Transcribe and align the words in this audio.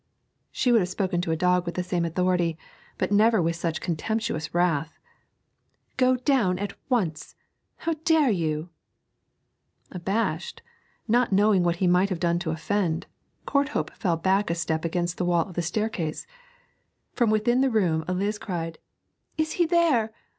She 0.51 0.71
would 0.71 0.81
have 0.81 0.89
spoken 0.89 1.21
to 1.21 1.29
a 1.31 1.35
dog 1.35 1.67
with 1.67 1.75
the 1.75 1.83
same 1.83 2.05
authority, 2.05 2.57
but 2.97 3.11
never 3.11 3.39
with 3.39 3.55
such 3.55 3.81
contemptuous 3.81 4.51
wrath. 4.51 4.97
'Go 5.95 6.15
down 6.15 6.57
at 6.57 6.73
once! 6.89 7.35
How 7.75 7.93
dare 8.03 8.31
you!' 8.31 8.69
Abashed, 9.91 10.63
knowing 11.07 11.61
not 11.61 11.65
what 11.67 11.75
he 11.75 11.85
might 11.85 12.09
have 12.09 12.19
done 12.19 12.39
to 12.39 12.49
offend, 12.49 13.05
Courthope 13.45 13.93
fell 13.93 14.17
back 14.17 14.49
a 14.49 14.55
step 14.55 14.83
against 14.85 15.19
the 15.19 15.25
wall 15.25 15.47
of 15.47 15.53
the 15.53 15.61
staircase. 15.61 16.25
From 17.13 17.29
within 17.29 17.61
the 17.61 17.69
room 17.69 18.03
Eliz 18.07 18.39
cried, 18.39 18.79
'Is 19.37 19.51
he 19.51 19.67
there? 19.67 20.11